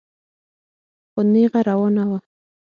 [1.11, 2.19] خو نېغه روانه وه.